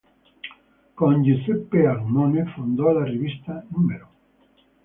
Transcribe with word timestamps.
Con 0.95 1.21
Giuseppe 1.21 1.85
Ajmone 1.87 2.45
fondò 2.55 2.91
la 2.91 3.03
rivista 3.03 3.63
"Numero". 3.69 4.09